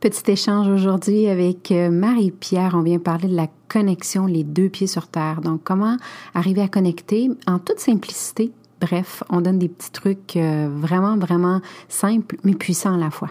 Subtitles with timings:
[0.00, 2.74] Petit échange aujourd'hui avec euh, Marie-Pierre.
[2.76, 5.40] On vient parler de la connexion, les deux pieds sur terre.
[5.40, 5.96] Donc, comment
[6.34, 7.28] arriver à connecter?
[7.48, 8.52] En toute simplicité.
[8.80, 13.30] Bref, on donne des petits trucs euh, vraiment, vraiment simples, mais puissants à la fois.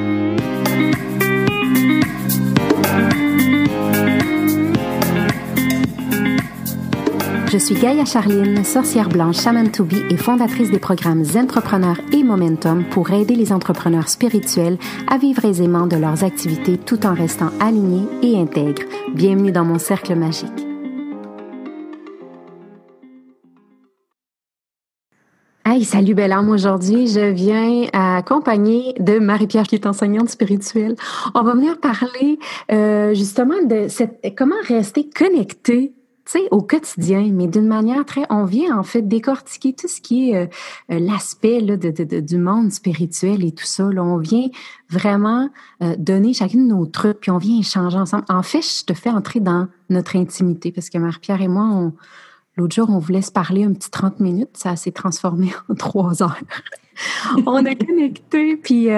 [7.61, 12.83] Suis Gaïa Charline, sorcière blanche Shaman to be et fondatrice des programmes Entrepreneurs et Momentum
[12.89, 18.07] pour aider les entrepreneurs spirituels à vivre aisément de leurs activités tout en restant alignés
[18.23, 18.81] et intègres.
[19.13, 20.49] Bienvenue dans mon cercle magique.
[25.63, 26.49] Hey, salut belle âme.
[26.49, 30.95] Aujourd'hui, je viens accompagner de Marie-Pierre qui est enseignante spirituelle.
[31.35, 32.39] On va venir parler
[32.71, 35.93] euh, justement de cette, comment rester connecté
[36.51, 40.37] au quotidien, mais d'une manière très, on vient en fait décortiquer tout ce qui est
[40.37, 40.45] euh,
[40.91, 43.89] euh, l'aspect de, du monde spirituel et tout ça.
[43.91, 44.47] Là, on vient
[44.89, 45.49] vraiment
[45.81, 48.25] euh, donner chacune de nos trucs, puis on vient échanger ensemble.
[48.29, 51.91] En fait, je te fais entrer dans notre intimité parce que Marie-Pierre et moi,
[52.55, 56.23] l'autre jour, on voulait se parler un petit 30 minutes, ça s'est transformé en trois
[56.23, 56.39] heures.
[57.45, 58.89] on est connecté, puis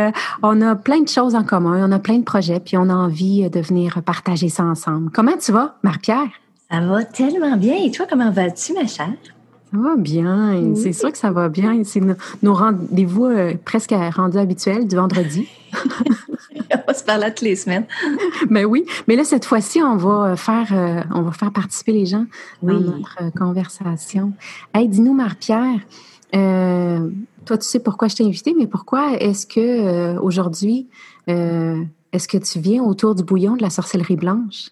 [0.41, 2.93] on a plein de choses en commun, on a plein de projets, puis on a
[2.93, 5.09] envie de venir partager ça ensemble.
[5.11, 6.42] Comment tu vas, Marie-Pierre?
[6.73, 7.75] Ça va tellement bien.
[7.75, 9.13] Et toi, comment vas-tu, ma chère?
[9.71, 10.73] Ça va bien.
[10.73, 11.83] C'est sûr que ça va bien.
[11.83, 12.01] C'est
[12.41, 15.47] nos, rendez-vous euh, presque rendus habituels du vendredi.
[16.71, 17.85] on va se parler toutes les semaines.
[18.49, 18.85] Ben oui.
[19.07, 22.25] Mais là, cette fois-ci, on va faire, euh, on va faire participer les gens
[22.63, 24.33] dans notre euh, conversation.
[24.73, 25.79] Hey, dis-nous, Marie-Pierre,
[26.31, 30.87] toi, tu sais pourquoi je t'ai invité, mais pourquoi est-ce que aujourd'hui,
[31.27, 34.71] est-ce que tu viens autour du bouillon de la sorcellerie blanche?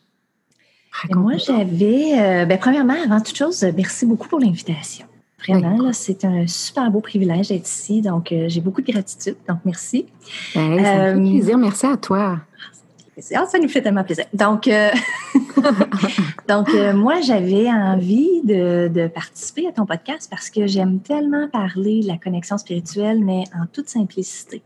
[1.09, 5.05] Moi, j'avais, euh, ben, premièrement, avant toute chose, merci beaucoup pour l'invitation.
[5.47, 8.01] Vraiment, c'est un super beau privilège d'être ici.
[8.01, 9.35] Donc, euh, j'ai beaucoup de gratitude.
[9.49, 10.05] Donc, merci.
[10.53, 11.57] Ben, ça me fait euh, plaisir.
[11.57, 12.39] Merci à toi.
[13.33, 14.25] Ah, ça nous fait tellement plaisir.
[14.33, 14.69] Donc,
[16.47, 22.01] donc moi, j'avais envie de, de, participer à ton podcast parce que j'aime tellement parler
[22.01, 24.61] de la connexion spirituelle, mais en toute simplicité.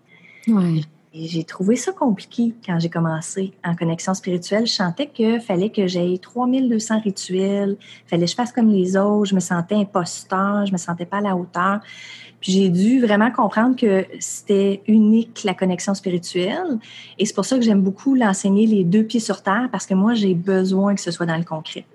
[0.47, 0.85] Oui
[1.15, 4.67] j'ai trouvé ça compliqué quand j'ai commencé en connexion spirituelle.
[4.67, 9.29] Je sentais qu'il fallait que j'aie 3200 rituels, fallait que je fasse comme les autres,
[9.29, 11.79] je me sentais imposteur, je me sentais pas à la hauteur.
[12.41, 16.79] Puis j'ai dû vraiment comprendre que c'était unique la connexion spirituelle.
[17.17, 19.93] Et c'est pour ça que j'aime beaucoup l'enseigner les deux pieds sur terre parce que
[19.93, 21.85] moi, j'ai besoin que ce soit dans le concret.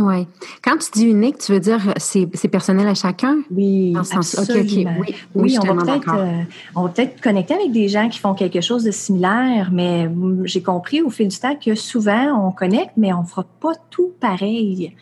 [0.00, 0.26] Oui.
[0.62, 3.38] Quand tu dis unique, tu veux dire c'est, personnel à chacun?
[3.50, 4.94] Oui, absolument.
[5.00, 6.42] Oui, oui, on, va peut-être, euh,
[6.74, 10.08] on va peut-être connecter avec des gens qui font quelque chose de similaire, mais
[10.44, 13.72] j'ai compris au fil du temps que souvent, on connecte, mais on ne fera pas
[13.90, 14.94] tout pareil.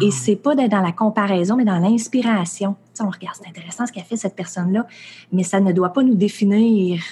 [0.00, 2.76] Et c'est pas d'être dans la comparaison, mais dans l'inspiration.
[2.94, 4.86] Tu on regarde, c'est intéressant ce qu'a fait cette personne-là,
[5.32, 7.02] mais ça ne doit pas nous définir.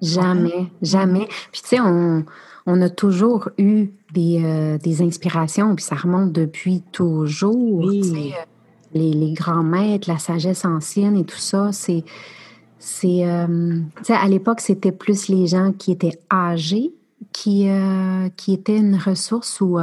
[0.00, 1.26] Jamais, jamais.
[1.50, 2.24] Puis tu sais, on
[2.70, 7.88] on a toujours eu des, euh, des, inspirations, puis ça remonte depuis toujours.
[7.88, 8.02] Euh,
[8.94, 12.04] les, les, grands maîtres, la sagesse ancienne et tout ça, c'est.
[12.78, 13.80] c'est euh,
[14.10, 16.92] à l'époque, c'était plus les gens qui étaient âgés
[17.32, 17.68] qui,
[18.36, 19.78] qui étaient une ressource ou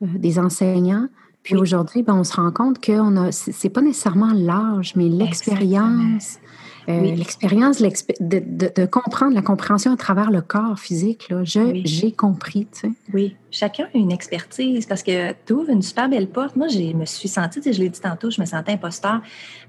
[0.00, 1.08] des enseignants.
[1.42, 2.92] Puis aujourd'hui, ben, on se rend compte que
[3.32, 6.38] ce n'est pas nécessairement l'âge, mais l'expérience,
[6.88, 12.66] euh, l'expérience de, comprendre la compréhension à travers le corps physique, là, j'ai compris.
[12.72, 12.90] Tu sais.
[13.12, 16.56] Oui, chacun a une expertise parce que tu ouvres une super belle porte.
[16.56, 19.20] Moi, je me suis sentie, je l'ai dit tantôt, je me sentais imposteur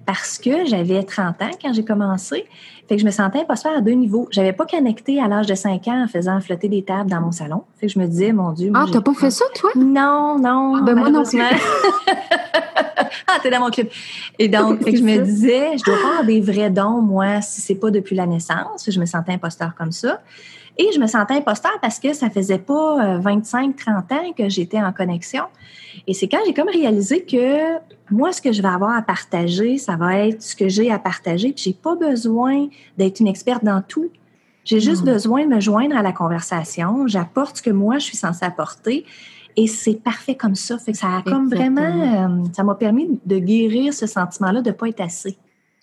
[0.06, 2.46] parce que j'avais 30 ans quand j'ai commencé.
[2.88, 4.28] Fait que je me sentais imposteur à deux niveaux.
[4.32, 7.32] J'avais pas connecté à l'âge de 5 ans en faisant flotter des tables dans mon
[7.32, 7.64] salon.
[7.80, 8.72] Fait que je me disais, mon Dieu.
[8.76, 9.72] Ah, t'as pas fait ça, toi?
[9.76, 10.76] Non, non.
[10.78, 11.40] Ah, ben moi non plus.
[13.28, 13.88] ah, t'es dans mon club.
[14.40, 17.92] Et donc, je me disais, je dois avoir des vrais dons, moi, si c'est pas
[17.92, 18.90] depuis la naissance.
[18.90, 20.20] Je me sentais imposteur comme ça.
[20.78, 24.50] Et je me sentais imposteur parce que ça faisait pas 25, euh, 30 ans que
[24.50, 25.44] j'étais en connexion.
[26.08, 27.78] Et c'est quand j'ai comme réalisé que
[28.10, 31.00] moi, ce que je vais avoir à partager, ça va être ce que j'ai à
[31.00, 31.52] partager.
[31.52, 34.10] Puis j'ai pas besoin d'être une experte dans tout.
[34.64, 37.08] J'ai juste besoin de me joindre à la conversation.
[37.08, 39.06] J'apporte ce que moi, je suis censée apporter.
[39.58, 40.78] Et c'est parfait comme ça.
[40.78, 44.70] Fait que ça a comme vraiment, euh, ça m'a permis de guérir ce sentiment-là de
[44.70, 45.38] ne pas être assez.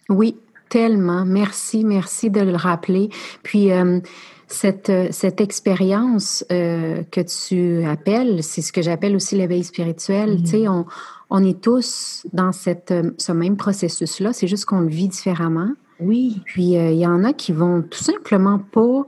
[0.08, 0.36] Oui,
[0.68, 1.24] tellement.
[1.24, 3.10] Merci, merci de le rappeler.
[3.42, 4.00] Puis, euh,
[4.48, 10.36] cette, cette expérience euh, que tu appelles, c'est ce que j'appelle aussi l'éveil spirituel.
[10.36, 10.42] Mm-hmm.
[10.42, 10.86] Tu sais, on,
[11.30, 14.32] on, est tous dans cette, ce même processus-là.
[14.32, 15.70] C'est juste qu'on le vit différemment.
[16.00, 16.42] Oui.
[16.44, 19.06] Puis, il y en a qui vont tout simplement pas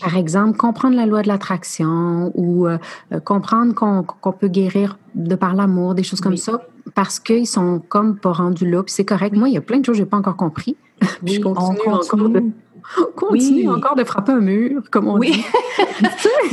[0.00, 2.78] par exemple, comprendre la loi de l'attraction ou euh,
[3.24, 6.62] comprendre qu'on peut guérir de par l'amour, des choses comme ça,
[6.94, 8.82] parce qu'ils sont comme pas rendus là.
[8.82, 9.36] Puis c'est correct.
[9.36, 10.76] Moi, il y a plein de choses que j'ai pas encore compris.
[11.24, 12.42] je continue, encore de,
[13.16, 15.32] continue encore de frapper un mur, comme on oui.
[15.32, 15.44] dit.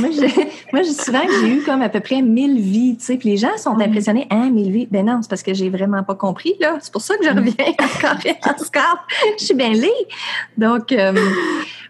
[0.00, 3.16] moi, je dis souvent que j'ai eu comme à peu près 1000 vies, tu sais,
[3.16, 4.26] puis les gens sont impressionnés.
[4.30, 4.88] Hein, 1000 vies?
[4.90, 6.78] Ben non, c'est parce que j'ai vraiment pas compris, là.
[6.80, 9.06] C'est pour ça que je reviens encore et encore.
[9.38, 9.72] Je suis bien.
[10.56, 11.12] Donc, euh,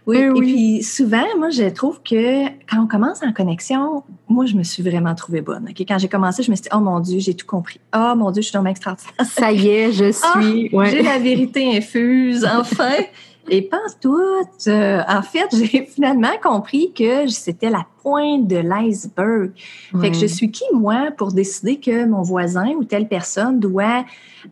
[0.07, 4.55] oui, et puis souvent, moi, je trouve que quand on commence en connexion, moi, je
[4.55, 5.69] me suis vraiment trouvée bonne.
[5.77, 7.81] Quand j'ai commencé, je me suis dit, oh mon Dieu, j'ai tout compris.
[7.95, 9.13] Oh mon Dieu, je suis dans extraordinaire.
[9.25, 10.71] Ça y est, je ah, suis.
[10.91, 12.97] J'ai la vérité infuse, enfin.
[13.50, 14.17] Et pense tout,
[14.69, 19.50] euh, en fait, j'ai finalement compris que c'était la pointe de l'iceberg.
[20.00, 24.05] Fait que je suis qui, moi, pour décider que mon voisin ou telle personne doit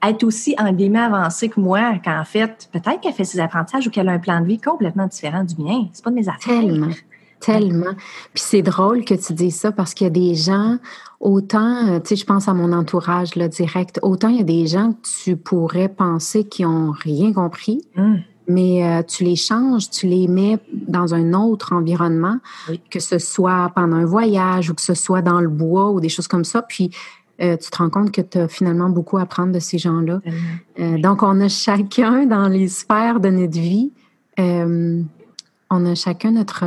[0.03, 3.91] être aussi, en guillemets, avancé que moi, qu'en fait, peut-être qu'elle fait ses apprentissages ou
[3.91, 5.87] qu'elle a un plan de vie complètement différent du mien.
[5.93, 6.61] C'est pas de mes affaires.
[6.61, 6.91] Tellement.
[7.41, 7.95] Tellement.
[8.35, 10.79] Puis c'est drôle que tu dises ça parce qu'il y a des gens,
[11.21, 14.45] autant, euh, tu sais, je pense à mon entourage là, direct, autant il y a
[14.45, 17.83] des gens que tu pourrais penser qui ont rien compris.
[17.97, 18.19] Hum
[18.49, 22.39] mais euh, tu les changes, tu les mets dans un autre environnement,
[22.91, 26.09] que ce soit pendant un voyage ou que ce soit dans le bois ou des
[26.09, 26.63] choses comme ça.
[26.63, 26.91] Puis
[27.41, 30.21] euh, tu te rends compte que tu as finalement beaucoup à apprendre de ces gens-là.
[30.81, 33.93] Euh, donc, on a chacun dans les sphères de notre vie,
[34.39, 36.65] on a chacun notre,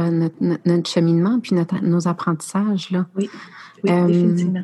[0.66, 2.92] notre, cheminement puis nos apprentissages.
[2.92, 3.07] Là.
[3.16, 3.30] Oui,
[3.84, 4.63] oui définitivement.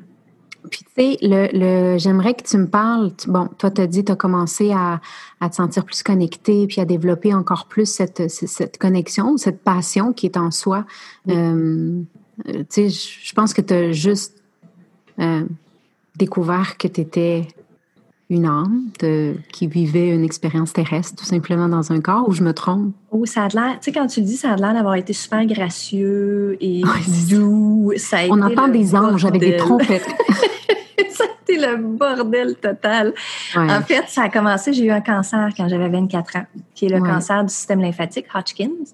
[0.69, 3.11] Puis, tu sais, le, le j'aimerais que tu me parles.
[3.27, 5.01] Bon, toi, tu as dit, tu as commencé à,
[5.39, 10.13] à, te sentir plus connecté, puis à développer encore plus cette, cette connexion, cette passion
[10.13, 10.85] qui est en soi.
[11.29, 12.01] Euh,
[12.45, 14.41] tu sais, je pense que tu as juste
[15.19, 15.43] euh,
[16.15, 17.47] découvert que tu étais
[18.29, 22.43] une âme de, qui vivait une expérience terrestre, tout simplement dans un corps, ou je
[22.43, 22.93] me trompe?
[23.11, 25.13] Oh, ça a l'air, tu sais, quand tu le dis, ça a l'air d'avoir été
[25.13, 26.81] super gracieux et
[27.29, 27.93] doux.
[27.95, 30.07] Ça On entend des anges avec des trompettes.
[30.97, 33.13] C'était le bordel total.
[33.55, 36.45] En fait, ça a commencé, j'ai eu un cancer quand j'avais 24 ans,
[36.75, 38.93] qui est le cancer du système lymphatique, Hodgkin's.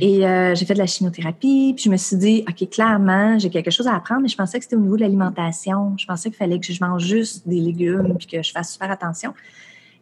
[0.00, 3.50] Et euh, j'ai fait de la chimiothérapie, puis je me suis dit, OK, clairement, j'ai
[3.50, 5.94] quelque chose à apprendre, mais je pensais que c'était au niveau de l'alimentation.
[5.98, 8.90] Je pensais qu'il fallait que je mange juste des légumes, puis que je fasse super
[8.90, 9.34] attention.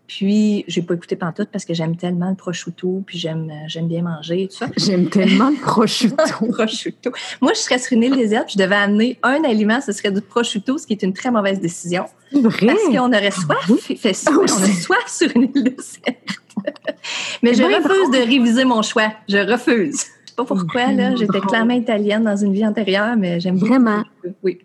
[0.06, 3.88] Puis, j'ai pas écouté pantoute parce que j'aime tellement le prosciutto, puis j'aime, euh, j'aime
[3.88, 4.66] bien manger et tout ça.
[4.76, 6.46] J'aime tellement le prosciutto.
[6.50, 7.10] prosciutto.
[7.40, 10.10] Moi, je serais sur une île déserte, puis je devais amener un aliment, ce serait
[10.10, 12.04] du prosciutto, ce qui est une très mauvaise décision.
[12.32, 12.66] Vrai?
[12.66, 16.43] Parce qu'on aurait soif, ah fait soif, on a soif sur une île déserte.
[17.42, 19.12] Mais je refuse de réviser mon choix.
[19.28, 20.04] Je refuse.
[20.24, 21.14] Je sais pas pourquoi, là.
[21.14, 24.02] J'étais clairement italienne dans une vie antérieure, mais j'aime Vraiment?
[24.42, 24.58] Oui.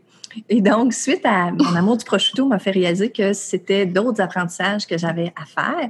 [0.47, 4.86] Et donc, suite à mon amour du prosciutto, m'a fait réaliser que c'était d'autres apprentissages
[4.86, 5.89] que j'avais à faire.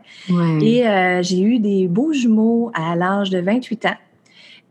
[0.62, 3.98] Et euh, j'ai eu des beaux jumeaux à l'âge de 28 ans.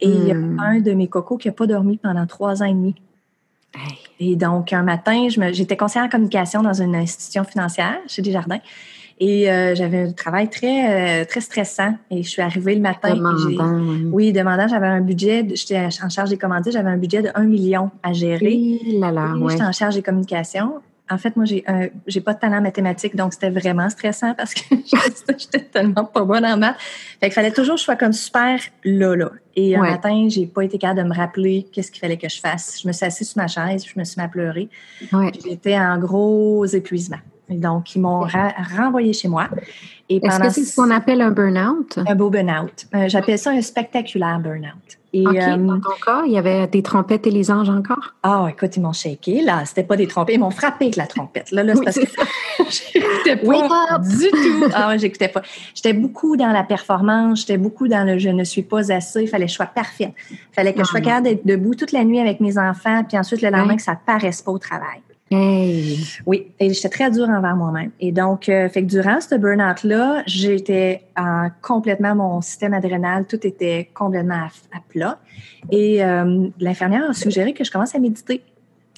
[0.00, 0.58] Et hmm.
[0.60, 2.94] un de mes cocos qui n'a pas dormi pendant trois ans et demi.
[4.20, 8.60] Et donc, un matin, j'étais conseillère en communication dans une institution financière chez Desjardins.
[9.20, 11.94] Et euh, j'avais un travail très, euh, très stressant.
[12.10, 13.15] Et je suis arrivée le matin.
[13.15, 14.32] Demandant, oui.
[14.32, 14.69] demandant.
[14.69, 18.13] J'avais un budget, j'étais en charge des commandites, j'avais un budget de 1 million à
[18.13, 18.46] gérer.
[18.46, 20.75] Oui, là, là, J'étais en charge des communications.
[21.10, 21.65] En fait, moi, j'ai
[22.06, 24.60] j'ai pas de talent mathématique, donc c'était vraiment stressant parce que
[25.39, 26.77] j'étais tellement pas bonne en maths.
[27.19, 29.31] Fait qu'il fallait toujours que je sois comme super là, là.
[29.56, 32.39] Et un matin, j'ai pas été capable de me rappeler qu'est-ce qu'il fallait que je
[32.39, 32.81] fasse.
[32.82, 34.69] Je me suis assise sur ma chaise, je me suis mis à pleurer.
[35.43, 37.19] J'étais en gros épuisement.
[37.50, 38.26] Donc, ils m'ont
[38.76, 39.48] renvoyé chez moi.
[40.08, 41.98] Est-ce que c'est ce qu'on appelle un burn-out?
[42.06, 42.86] Un beau burn-out.
[42.94, 44.98] Euh, j'appelle ça un spectaculaire burn-out.
[45.14, 48.14] Et, OK, euh, dans ton cas, il y avait des trompettes et les anges encore?
[48.22, 49.40] Ah, oh, écoute, ils m'ont shaké.
[49.40, 50.34] Là, c'était pas des trompettes.
[50.34, 51.50] Ils m'ont frappé avec la trompette.
[51.50, 52.06] Là, là c'est parce que
[52.94, 54.64] j'écoutais pas du tout.
[54.74, 55.43] Ah, j'écoutais pas.
[55.74, 57.40] J'étais beaucoup dans la performance.
[57.40, 59.22] J'étais beaucoup dans le je ne suis pas assez.
[59.22, 60.12] Il fallait que je sois parfaite.
[60.31, 61.05] Il fallait que je sois ah.
[61.05, 63.02] capable d'être debout toute la nuit avec mes enfants.
[63.05, 65.00] Puis ensuite, le lendemain, que ça paraisse pas au travail.
[65.31, 67.91] Oui, et j'étais très dure envers moi-même.
[68.01, 73.47] Et donc, euh, fait que durant ce burn-out-là, j'étais en complètement, mon système adrénal, tout
[73.47, 75.19] était complètement à, plat.
[75.70, 78.43] Et euh, l'infirmière a suggéré que je commence à méditer.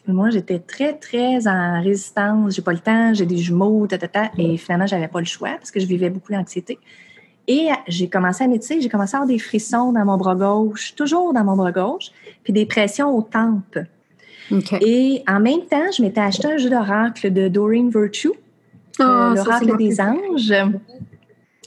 [0.07, 2.55] Moi, j'étais très, très en résistance.
[2.55, 3.99] J'ai pas le temps, j'ai des jumeaux, ta.
[4.39, 6.79] Et finalement, j'avais pas le choix parce que je vivais beaucoup d'anxiété.
[7.49, 10.95] Et j'ai commencé à méditer, j'ai commencé à avoir des frissons dans mon bras gauche,
[10.95, 12.11] toujours dans mon bras gauche,
[12.45, 13.79] puis des pressions aux tempes.
[14.81, 19.77] Et en même temps, je m'étais acheté un jeu d'oracle de Doreen Virtue, oh, l'oracle
[19.77, 20.55] des anges.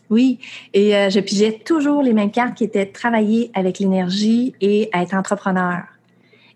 [0.09, 0.39] Oui,
[0.73, 5.15] et euh, je pigeais toujours les mêmes cartes qui étaient travailler avec l'énergie et être
[5.15, 5.83] entrepreneur.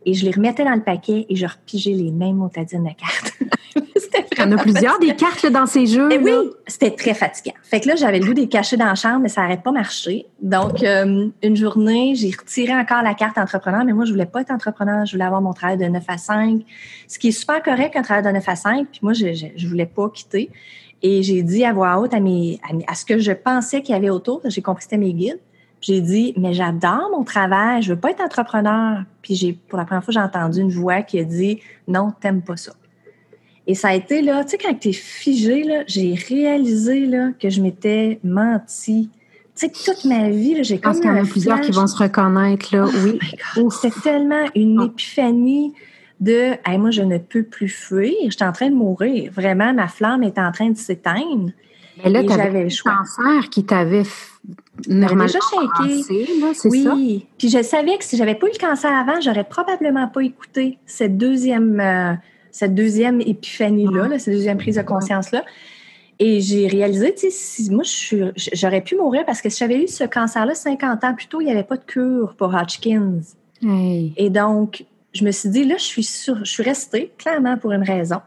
[0.06, 3.34] Et je les remettais dans le paquet et je repigeais les mêmes motadines de cartes.
[4.38, 6.12] Il y en a plusieurs des cartes dans ces jeux.
[6.12, 6.32] Et eh oui,
[6.68, 7.56] c'était très fatigant.
[7.64, 9.72] Fait que là, j'avais le goût des cacher dans la chambre, mais ça n'arrête pas
[9.72, 10.28] marché.
[10.42, 14.42] Donc, euh, une journée, j'ai retiré encore la carte entrepreneur, mais moi, je voulais pas
[14.42, 16.62] être entrepreneur, je voulais avoir mon travail de 9 à 5,
[17.08, 19.68] ce qui est super correct, un travail de 9 à 5, puis moi, je, je,
[19.68, 20.50] voulais pas quitter.
[21.02, 23.98] Et j'ai dit à voix haute à, mes, à, ce que je pensais qu'il y
[23.98, 25.40] avait autour, j'ai compris que c'était mes guides,
[25.82, 29.04] j'ai dit, mais j'adore mon travail, je veux pas être entrepreneur.
[29.22, 32.42] Puis j'ai, pour la première fois, j'ai entendu une voix qui a dit, non, t'aimes
[32.42, 32.74] pas ça.
[33.68, 37.32] Et ça a été là, tu sais, quand tu es figé, là, j'ai réalisé là,
[37.38, 39.10] que je m'étais menti.
[39.56, 40.94] Tu sais, toute ma vie, j'ai comme.
[40.94, 42.86] Je pense qu'il y en a plusieurs qui vont se reconnaître, là.
[42.88, 43.70] Oh oui.
[43.70, 44.86] C'était tellement une ah.
[44.86, 45.74] épiphanie
[46.22, 48.14] de hey, moi, je ne peux plus fuir.
[48.30, 49.32] J'étais en train de mourir.
[49.34, 51.52] Vraiment, ma flamme est en train de s'éteindre.
[52.04, 54.04] Mais là, tu avais le cancer qui t'avait
[54.88, 55.40] normalement déjà
[56.54, 57.26] c'est oui.
[57.38, 60.78] Puis je savais que si j'avais pas eu le cancer avant, j'aurais probablement pas écouté
[60.86, 61.80] cette deuxième.
[61.80, 62.14] Euh,
[62.52, 65.46] cette deuxième épiphanie-là, cette deuxième prise de conscience-là.
[66.20, 67.84] Et j'ai réalisé, tu sais, moi,
[68.54, 71.46] j'aurais pu mourir parce que si j'avais eu ce cancer-là 50 ans plus tôt, il
[71.46, 73.22] n'y avait pas de cure pour Hodgkins.
[73.62, 77.72] Et donc, je me suis dit, là, je suis sûre, je suis restée, clairement, pour
[77.72, 78.22] une raison.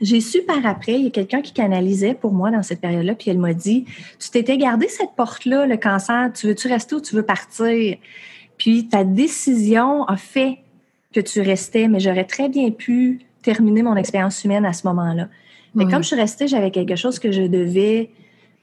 [0.00, 3.14] J'ai su par après, il y a quelqu'un qui canalisait pour moi dans cette période-là,
[3.14, 3.86] puis elle m'a dit,
[4.18, 7.96] tu t'étais gardé cette porte-là, le cancer, tu veux-tu rester ou tu veux partir?
[8.58, 10.58] Puis ta décision a fait
[11.16, 15.28] que tu restais, mais j'aurais très bien pu terminer mon expérience humaine à ce moment-là.
[15.74, 18.10] Mais comme je suis restée, j'avais quelque chose que je devais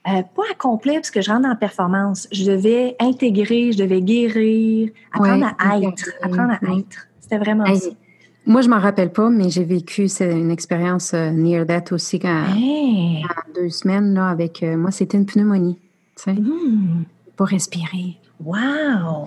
[0.07, 2.27] euh, pas accomplir parce que je rentre en performance.
[2.31, 7.07] Je devais intégrer, je devais guérir, apprendre à être, apprendre à être.
[7.19, 7.89] C'était vraiment ça.
[8.45, 12.45] Moi, je m'en rappelle pas, mais j'ai vécu une expérience euh, near that aussi quand,
[13.55, 15.79] deux semaines là avec euh, moi, c'était une pneumonie.
[16.17, 17.05] Tu sais, mmh.
[17.37, 18.17] pas respirer.
[18.43, 19.25] Wow.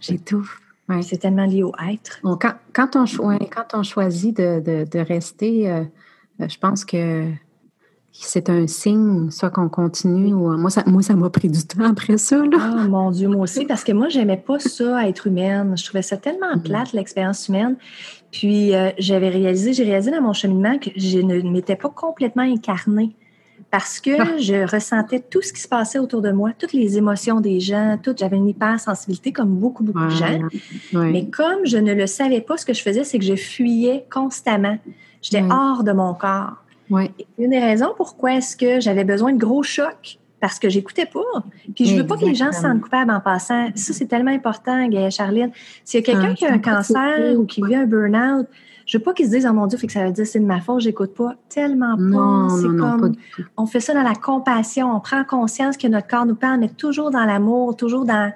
[0.00, 0.60] J'étouffe.
[1.02, 2.20] C'est tellement lié au être.
[2.22, 3.04] quand, quand, on,
[3.38, 5.82] quand on choisit de, de, rester, euh,
[6.40, 7.28] euh, je pense que
[8.12, 11.62] c'est un signe, soit qu'on continue ou euh, moi ça moi ça m'a pris du
[11.66, 12.56] temps après ça là.
[12.84, 16.02] Oh mon dieu moi aussi parce que moi j'aimais pas ça être humaine, je trouvais
[16.02, 16.62] ça tellement mm-hmm.
[16.62, 17.76] plate l'expérience humaine.
[18.30, 23.16] Puis j'avais réalisé, j'ai réalisé dans mon cheminement que je ne m'étais pas complètement incarnée
[23.70, 24.38] parce que ah.
[24.38, 27.98] je ressentais tout ce qui se passait autour de moi, toutes les émotions des gens,
[28.02, 28.14] tout.
[28.16, 30.38] J'avais une hypersensibilité comme beaucoup, beaucoup de gens.
[30.92, 34.06] Mais comme je ne le savais pas, ce que je faisais, c'est que je fuyais
[34.10, 34.78] constamment.
[35.22, 36.62] J'étais hors de mon corps.
[36.90, 41.42] Une des raisons pourquoi est-ce que j'avais besoin de gros chocs, parce que j'écoutais pas.
[41.74, 43.68] Puis je veux pas que les gens se sentent coupables en passant.
[43.74, 45.50] Ça, c'est tellement important, Gaëlle Charline.
[45.84, 48.46] S'il y a quelqu'un ah, qui a un cancer ou qui vit un burn-out,
[48.86, 50.38] je veux pas qu'ils se disent, oh mon Dieu, fait que ça veut dire c'est
[50.38, 51.34] de ma faute, j'écoute pas.
[51.48, 52.48] Tellement pas.
[52.56, 53.12] C'est comme,
[53.56, 56.68] on fait ça dans la compassion, on prend conscience que notre corps nous parle, mais
[56.68, 58.32] toujours dans l'amour, toujours dans,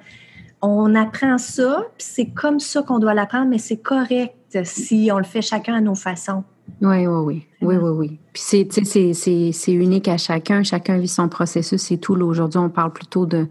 [0.61, 5.19] on apprend ça, puis c'est comme ça qu'on doit l'apprendre, mais c'est correct si on
[5.19, 6.42] le fait chacun à nos façons.
[6.83, 7.47] Oui, oui, oui.
[7.62, 8.19] Oui, oui, oui.
[8.33, 8.42] Puis
[9.52, 10.62] c'est unique à chacun.
[10.62, 12.14] Chacun vit son processus c'est tout.
[12.14, 13.47] Aujourd'hui, on parle plutôt de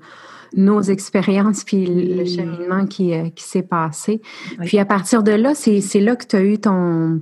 [0.56, 4.22] nos expériences puis le cheminement qui, euh, qui s'est passé.
[4.66, 7.22] Puis à partir de là, c'est là que tu as eu ton,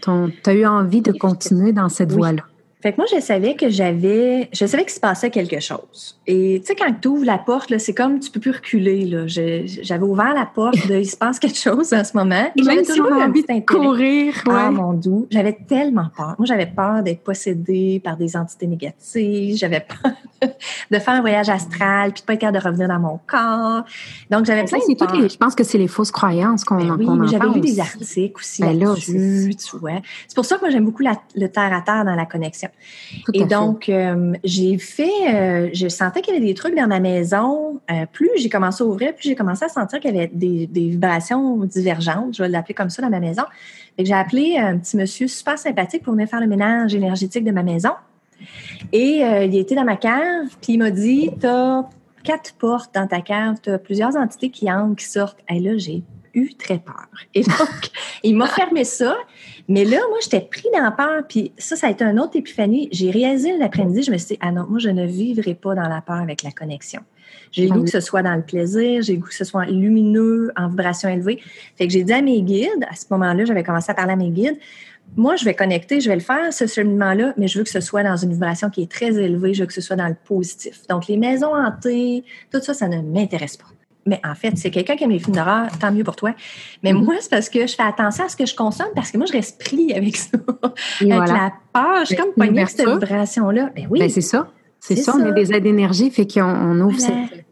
[0.00, 2.44] ton as eu envie de continuer dans cette voie-là.
[2.82, 6.18] Fait que moi, je savais que j'avais, je savais qu'il se passait quelque chose.
[6.26, 9.04] Et tu sais, quand tu ouvres la porte, c'est comme tu peux plus reculer.
[9.04, 9.28] Là.
[9.28, 12.50] J'avais ouvert la porte, de, il se passe quelque chose en ce moment.
[12.56, 14.34] J'avais toujours envie de courir.
[14.50, 15.28] Ah, mon doux.
[15.30, 16.34] J'avais tellement peur.
[16.38, 19.56] Moi, j'avais peur d'être possédée par des entités négatives.
[19.56, 20.12] J'avais peur
[20.90, 23.84] de faire un voyage astral, puis de pas être capable de revenir dans mon corps.
[24.28, 25.28] Donc, j'avais plein de peurs.
[25.28, 28.62] je pense que c'est les fausses croyances qu'on ben oui, j'avais lu des articles aussi
[28.62, 30.00] ben là-dessus, tu vois.
[30.26, 32.70] C'est pour ça que moi, j'aime beaucoup le terre à terre dans la connexion.
[33.34, 37.00] Et donc, euh, j'ai fait, euh, je sentais qu'il y avait des trucs dans ma
[37.00, 37.80] maison.
[37.90, 40.66] Euh, plus j'ai commencé à ouvrir, plus j'ai commencé à sentir qu'il y avait des,
[40.66, 43.44] des vibrations divergentes, je vais l'appeler comme ça, dans ma maison.
[43.98, 47.62] J'ai appelé un petit monsieur super sympathique pour venir faire le ménage énergétique de ma
[47.62, 47.90] maison.
[48.92, 51.84] Et il était dans ma cave, puis il m'a dit Tu as
[52.24, 55.38] quatre portes dans ta cave, tu as plusieurs entités qui entrent, qui sortent.
[55.48, 56.02] Et là, j'ai
[56.34, 57.06] eu très peur.
[57.34, 57.90] Et donc,
[58.22, 59.16] il m'a fermé ça.
[59.68, 61.22] Mais là, moi, j'étais pris dans la peur.
[61.28, 62.88] Puis ça, ça a été un autre épiphanie.
[62.92, 65.88] J'ai réalisé l'après-midi, je me suis dit, ah non, moi, je ne vivrai pas dans
[65.88, 67.00] la peur avec la connexion.
[67.50, 67.84] J'ai le Ah goût oui.
[67.86, 71.08] que ce soit dans le plaisir, j'ai le goût que ce soit lumineux, en vibration
[71.08, 71.40] élevée.
[71.76, 74.16] Fait que j'ai dit à mes guides, à ce moment-là, j'avais commencé à parler à
[74.16, 74.58] mes guides,
[75.16, 77.80] moi, je vais connecter, je vais le faire, ce cheminement-là, mais je veux que ce
[77.80, 80.16] soit dans une vibration qui est très élevée, je veux que ce soit dans le
[80.24, 80.86] positif.
[80.88, 83.66] Donc, les maisons hantées, tout ça, ça ne m'intéresse pas.
[84.06, 86.34] Mais en fait, c'est quelqu'un qui aime les films d'horreur, tant mieux pour toi.
[86.82, 87.04] Mais Mhm.
[87.04, 89.26] moi, c'est parce que je fais attention à ce que je consomme, parce que moi,
[89.26, 90.38] je reste pris avec ça.
[91.00, 91.32] Avec voilà.
[91.32, 93.70] la peur, je suis Ben, comme poignée cette vibration-là.
[93.76, 94.00] Ben oui.
[94.00, 94.48] Ben, c'est ça.
[94.80, 97.14] C'est ça, on est des aides d'énergie, fait qu'on on ouvre Voilà.
[97.30, 97.44] cette.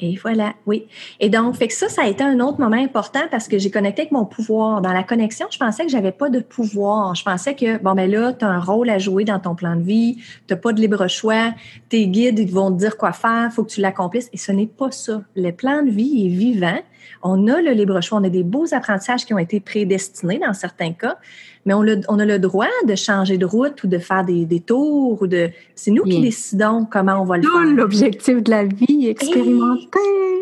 [0.00, 0.86] Et voilà, oui.
[1.20, 3.70] Et donc, fait que ça, ça a été un autre moment important parce que j'ai
[3.70, 4.80] connecté avec mon pouvoir.
[4.80, 7.14] Dans la connexion, je pensais que j'avais pas de pouvoir.
[7.14, 9.76] Je pensais que, bon, ben là, tu as un rôle à jouer dans ton plan
[9.76, 11.54] de vie, tu pas de libre choix,
[11.88, 14.28] tes guides, vont te dire quoi faire, faut que tu l'accomplisses.
[14.32, 15.22] Et ce n'est pas ça.
[15.36, 16.78] Le plan de vie est vivant.
[17.22, 18.18] On a le libre choix.
[18.18, 21.16] On a des beaux apprentissages qui ont été prédestinés dans certains cas,
[21.66, 24.44] mais on, le- on a le droit de changer de route ou de faire des,
[24.44, 25.50] des tours ou de.
[25.74, 27.66] C'est nous qui décidons comment on va le Tout faire.
[27.74, 29.88] l'objectif de la vie, expérimenter.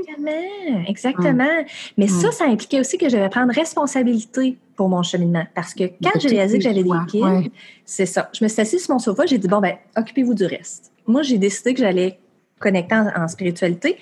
[0.09, 1.65] Exactement, exactement.
[1.97, 5.45] Mais ça, ça impliquait aussi que je devais prendre responsabilité pour mon cheminement.
[5.55, 7.51] Parce que quand j'ai réalisé que j'avais des kids, ouais.
[7.85, 8.31] c'est ça.
[8.39, 10.93] Je me suis assise sur mon sofa, j'ai dit, bon, ben, occupez-vous du reste.
[11.07, 12.19] Moi, j'ai décidé que j'allais
[12.59, 13.97] connecter en, en spiritualité.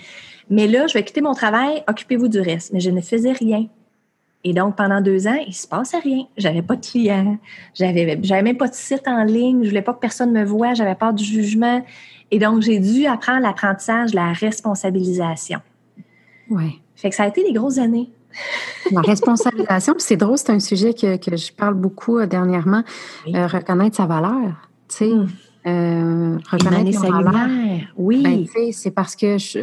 [0.50, 2.72] Mais là, je vais quitter mon travail, occupez-vous du reste.
[2.72, 3.66] Mais je ne faisais rien.
[4.46, 6.26] Et donc, pendant deux ans, il se passait rien.
[6.36, 7.38] J'avais pas de clients.
[7.74, 9.62] J'avais, j'avais même pas de site en ligne.
[9.64, 10.74] Je voulais pas que personne me voie.
[10.74, 11.82] J'avais peur du jugement.
[12.30, 15.60] Et donc, j'ai dû apprendre l'apprentissage, la responsabilisation.
[16.50, 16.74] Ouais.
[16.94, 18.10] Fait que ça a été des grosses années.
[18.90, 22.82] La responsabilisation, c'est drôle, c'est un sujet que, que je parle beaucoup euh, dernièrement.
[23.26, 23.36] Oui.
[23.36, 24.68] Euh, reconnaître sa valeur.
[24.88, 25.28] Tu sais, Mm.
[25.66, 27.48] euh, reconnaître sa valeur.
[27.96, 28.22] Oui.
[28.22, 29.60] Ben, c'est parce que je,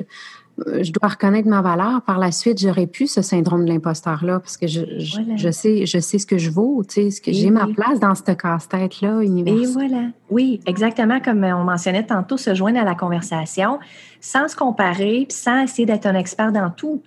[0.82, 2.02] je dois reconnaître ma valeur.
[2.04, 5.36] Par la suite, j'aurais pu ce syndrome de l'imposteur-là parce que je, je, Voilà.
[5.38, 7.68] je sais, je sais ce que je vaux, tu sais, ce que Et j'ai ma
[7.68, 9.68] place dans ce casse-tête-là Et universel.
[9.74, 10.04] voilà.
[10.30, 13.80] Oui, exactement comme on mentionnait tantôt, se joindre à la conversation
[14.20, 17.02] sans se comparer puis sans essayer d'être un expert dans tout.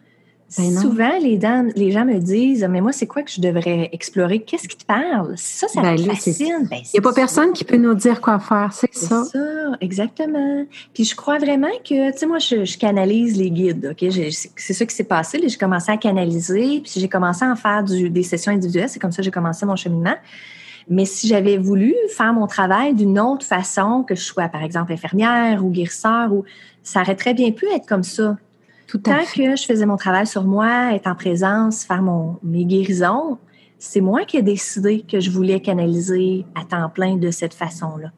[0.56, 0.70] Ben.
[0.78, 4.40] Souvent, les, dam- les gens me disent Mais moi, c'est quoi que je devrais explorer?
[4.40, 5.32] Qu'est-ce qui te parle?
[5.36, 6.68] Ça, ça Ben c'est- fascine.
[6.70, 7.14] Ben, Il n'y a pas ça.
[7.16, 9.24] personne qui peut nous dire quoi faire, c'est C'est ça.
[9.24, 9.38] ça,
[9.80, 10.64] exactement.
[10.92, 14.10] Puis je crois vraiment que, tu sais, moi, je, je canalise les guides, OK?
[14.56, 15.42] C'est ça qui s'est passé.
[15.46, 18.88] J'ai commencé à canaliser, puis j'ai commencé à en faire du- des sessions individuelles.
[18.88, 20.14] C'est comme ça que j'ai commencé mon cheminement.
[20.88, 24.92] Mais si j'avais voulu faire mon travail d'une autre façon, que je sois, par exemple,
[24.92, 26.44] infirmière ou guérisseur, ou,
[26.82, 28.36] ça aurait très bien pu être comme ça.
[28.94, 32.64] Tout Tant que je faisais mon travail sur moi, être en présence, faire mon, mes
[32.64, 33.38] guérisons,
[33.76, 38.12] c'est moi qui ai décidé que je voulais canaliser à temps plein de cette façon-là.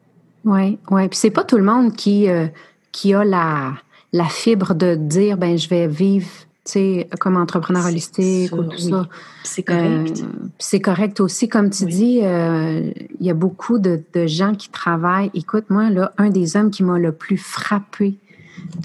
[0.45, 1.07] Oui, oui.
[1.07, 2.45] Puis c'est pas tout le monde qui, euh,
[2.91, 3.73] qui a la,
[4.13, 6.27] la fibre de dire ben je vais vivre,
[6.63, 8.91] tu sais, comme entrepreneur holistique ou tout oui.
[8.91, 9.07] ça.
[9.43, 10.21] C'est correct.
[10.21, 10.25] Euh,
[10.59, 11.91] c'est correct aussi, comme tu Oui.
[11.91, 15.31] dis, euh, il y a beaucoup de, de gens qui travaillent.
[15.33, 18.19] Écoute, moi, là, un des hommes qui m'a le plus frappé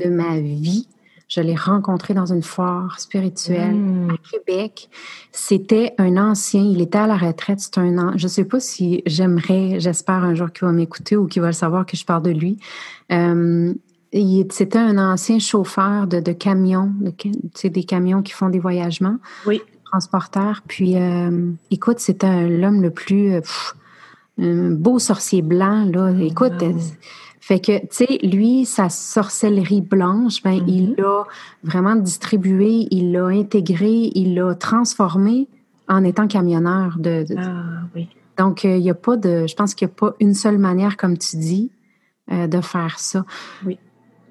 [0.03, 0.89] de ma vie,
[1.35, 4.11] je l'ai rencontré dans une foire spirituelle Mm.
[4.11, 4.91] à Québec.
[5.33, 8.13] C'était un ancien, il était à la retraite, c'est un an.
[8.17, 11.55] Je sais pas si j'aimerais, j'espère un jour qu'il va m'écouter ou qu'il va le
[11.55, 12.59] savoir que je parle de lui.
[13.13, 13.73] Euh,
[14.51, 18.51] c'était un ancien chauffeur de, de camions, de, ca- tu sais, des camions qui font
[18.51, 19.17] des voyagements
[19.47, 19.63] Oui.
[19.87, 20.61] transporteur.
[20.69, 23.75] Puis, euh, écoute, c'était l'homme le plus euh, pff,
[24.39, 25.87] un beau sorcier blanc.
[25.91, 26.11] Là.
[26.21, 26.77] Écoute, Wow.
[27.45, 30.69] Fait que, tu sais, lui, sa sorcellerie blanche, ben, Mhm.
[30.69, 31.25] il l'a
[31.65, 35.49] vraiment distribué, il l'a intégré, il l'a transformé
[35.89, 36.97] en étant camionneur.
[36.99, 38.09] De, de- Ah oui.
[38.39, 40.59] Donc, euh, il y a pas de, je pense qu'il n'y a pas une seule
[40.59, 41.71] manière, comme tu dis,
[42.31, 43.25] euh, de faire ça.
[43.67, 43.77] Oui.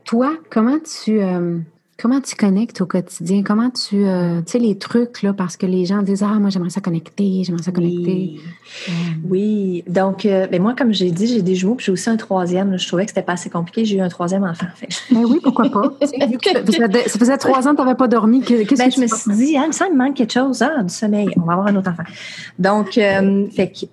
[0.05, 1.59] Toi, comment tu, euh,
[2.01, 3.43] comment tu connectes au quotidien?
[3.43, 6.49] Comment tu, euh, tu sais, les trucs, là, parce que les gens disent, ah, moi,
[6.49, 8.11] j'aimerais ça connecter, j'aimerais ça connecter.
[8.13, 8.41] Oui.
[8.89, 8.91] Euh,
[9.29, 9.83] Oui.
[9.87, 12.71] Donc, euh, ben moi, comme j'ai dit, j'ai des jumeaux, puis j'ai aussi un troisième.
[12.71, 12.77] là.
[12.77, 13.85] Je trouvais que c'était pas assez compliqué.
[13.85, 14.65] J'ai eu un troisième enfant.
[14.75, 15.93] Fait ben oui, pourquoi pas?
[16.27, 18.41] Vu que ça faisait- ça faisait trois ans que tu n'avais pas dormi.
[18.41, 20.33] que- Qu'est-ce Ben, que je me suis dit, ah, il me semble qu'il manque quelque
[20.33, 20.61] chose.
[20.61, 21.29] Ah, du sommeil.
[21.37, 22.03] On va avoir un autre enfant.
[22.59, 23.85] Donc, euh, fait que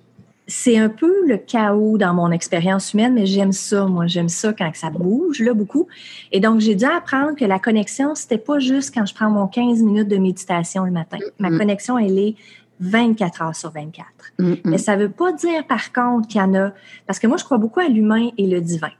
[0.49, 4.07] c'est un peu le chaos dans mon expérience humaine, mais j'aime ça, moi.
[4.07, 5.87] J'aime ça quand ça bouge, là, beaucoup.
[6.31, 9.47] Et donc, j'ai dû apprendre que la connexion, c'était pas juste quand je prends mon
[9.47, 11.19] 15 minutes de méditation le matin.
[11.37, 12.35] Ma connexion, elle est
[12.79, 14.07] 24 heures sur 24.
[14.39, 14.57] Mm, mm.
[14.65, 16.73] Mais ça veut pas dire, par contre, qu'il y en a.
[17.05, 18.91] Parce que moi, je crois beaucoup à l'humain et le divin.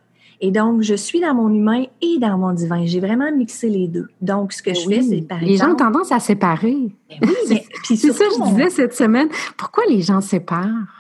[0.42, 2.86] Et donc, je suis dans mon humain et dans mon divin.
[2.86, 4.08] J'ai vraiment mixé les deux.
[4.22, 6.78] Donc, ce que je fais, c'est par les gens ont tendance à séparer.
[7.10, 9.28] Ben oui, mais, puis C'est ça, surtout, je disais cette semaine.
[9.58, 10.98] Pourquoi les gens séparent?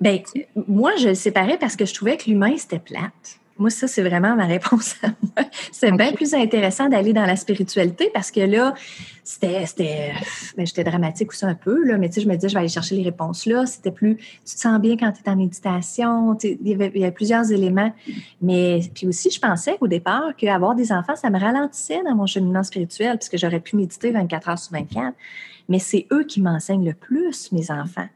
[0.00, 0.20] Ben,
[0.66, 3.38] moi, je le séparais parce que je trouvais que l'humain, c'était plate.
[3.56, 5.48] Moi, ça, c'est vraiment ma réponse à moi.
[5.70, 8.74] C'est bien plus intéressant d'aller dans la spiritualité parce que là,
[9.22, 10.12] c'était, c'était,
[10.56, 12.60] ben, j'étais dramatique aussi un peu, là, mais tu sais, je me disais, je vais
[12.60, 13.64] aller chercher les réponses là.
[13.64, 16.36] C'était plus, tu te sens bien quand tu es en méditation.
[16.42, 17.92] Il y, avait, il y avait plusieurs éléments.
[18.42, 22.26] Mais, puis aussi, je pensais au départ qu'avoir des enfants, ça me ralentissait dans mon
[22.26, 25.14] cheminement spirituel puisque j'aurais pu méditer 24 heures sur 24.
[25.68, 28.08] Mais c'est eux qui m'enseignent le plus, mes enfants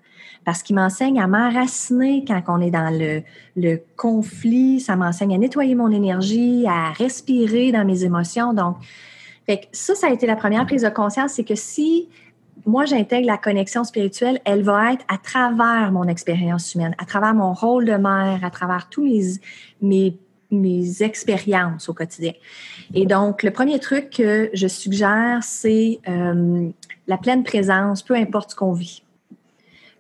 [0.45, 5.75] parce qu'ils m'enseignent à m'enraciner quand on est dans le, conflit, ça m'enseigne à nettoyer
[5.75, 8.55] mon énergie, à respirer dans mes émotions.
[8.55, 8.77] Donc,
[9.73, 12.09] ça, ça a été la première prise de conscience, c'est que si
[12.67, 17.35] moi j'intègre la connexion spirituelle, elle va être à travers mon expérience humaine, à travers
[17.35, 19.41] mon rôle de mère, à travers tous mes,
[19.81, 20.19] mes
[20.51, 22.33] mes expériences au quotidien.
[22.95, 26.71] Et donc, le premier truc que je suggère, c'est euh,
[27.07, 29.03] la pleine présence, peu importe ce qu'on vit.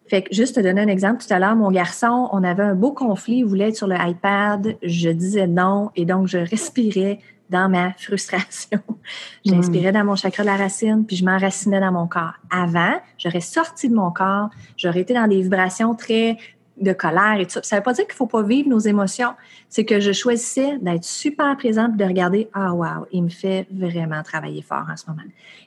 [0.08, 2.74] Fait que juste te donner un exemple, tout à l'heure, mon garçon, on avait un
[2.74, 7.18] beau conflit, il voulait être sur le iPad, je disais non, et donc je respirais
[7.50, 8.80] dans ma frustration.
[9.44, 12.34] J'inspirais dans mon chakra de la racine, puis je m'enracinais dans mon corps.
[12.50, 16.36] Avant, j'aurais sorti de mon corps, j'aurais été dans des vibrations très
[16.80, 17.62] de colère et tout ça.
[17.62, 19.34] Ça veut pas dire qu'il faut pas vivre nos émotions.
[19.68, 24.22] C'est que je choisissais d'être super présente, de regarder, ah wow, il me fait vraiment
[24.22, 25.22] travailler fort en ce moment.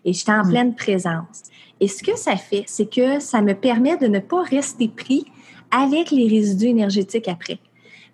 [0.05, 0.49] Et j'étais en mm.
[0.49, 1.43] pleine présence.
[1.79, 5.25] Et ce que ça fait, c'est que ça me permet de ne pas rester pris
[5.71, 7.59] avec les résidus énergétiques après.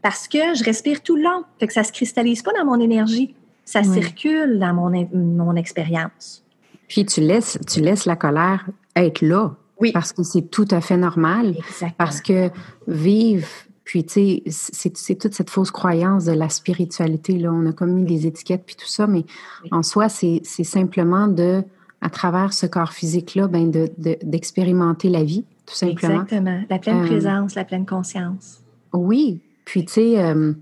[0.02, 1.44] Parce que je respire tout le long.
[1.60, 3.36] Fait que ça se cristallise pas dans mon énergie.
[3.66, 6.46] Ça circule dans mon, mon expérience.
[6.88, 9.92] Puis tu laisses, tu laisses la colère être là oui.
[9.92, 11.56] Parce que c'est tout à fait normal.
[11.58, 11.92] Exactement.
[11.98, 12.50] Parce que
[12.88, 13.48] vivre,
[13.84, 17.38] puis tu sais, c'est toute cette fausse croyance de la spiritualité.
[17.38, 17.54] Là.
[17.54, 19.24] On a comme mis des étiquettes puis tout ça, mais
[19.72, 21.64] en soi, c'est simplement de,
[22.02, 26.24] à travers ce corps physique-là, ben d'expérimenter de, la vie, tout simplement.
[26.24, 26.64] Exactement.
[26.70, 28.62] La pleine euh, présence, la pleine conscience.
[28.94, 29.40] Oui.
[29.64, 30.54] Puis tu sais, euh,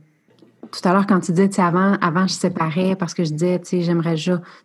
[0.72, 3.32] tout à l'heure, quand tu disais, tu sais, avant, avant, je séparais parce que je
[3.32, 4.16] disais, tu sais, j'aimerais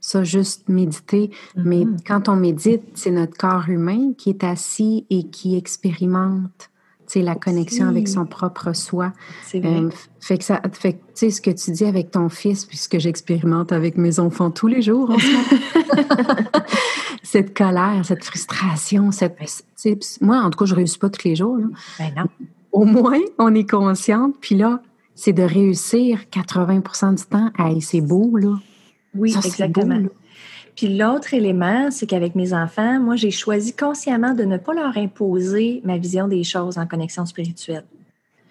[0.01, 1.31] ça juste méditer.
[1.57, 2.07] Mais mm-hmm.
[2.07, 6.71] quand on médite, c'est notre corps humain qui est assis et qui expérimente,
[7.07, 9.13] tu sais, la connexion avec son propre soi.
[9.45, 9.81] C'est vrai.
[9.81, 12.99] Euh, fait que ça, fait tu sais, ce que tu dis avec ton fils, puisque
[12.99, 16.47] j'expérimente avec mes enfants tous les jours en ce moment.
[17.23, 19.37] cette colère, cette frustration, cette,
[20.21, 21.57] moi, en tout cas, je réussis pas tous les jours.
[21.57, 21.67] Là.
[21.99, 22.25] Ben non.
[22.73, 24.81] Au moins, on est consciente, puis là,
[25.15, 27.51] c'est de réussir 80% du temps.
[27.59, 28.59] Hey, c'est beau, là.
[29.15, 30.09] Oui, exactement.
[30.77, 34.97] Puis l'autre élément, c'est qu'avec mes enfants, moi, j'ai choisi consciemment de ne pas leur
[34.97, 37.85] imposer ma vision des choses en connexion spirituelle.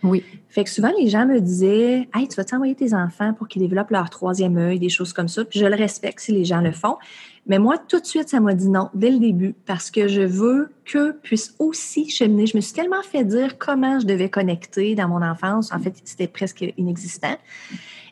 [0.04, 0.24] Oui.
[0.50, 3.62] Fait que souvent, les gens me disaient Hey, tu vas t'envoyer tes enfants pour qu'ils
[3.62, 5.44] développent leur troisième œil, des choses comme ça.
[5.44, 6.98] Puis je le respecte si les gens le font.
[7.48, 10.22] Mais moi, tout de suite, ça m'a dit non dès le début parce que je
[10.22, 12.46] veux qu'eux puissent aussi cheminer.
[12.46, 15.72] Je me suis tellement fait dire comment je devais connecter dans mon enfance.
[15.72, 17.38] En fait, c'était presque inexistant.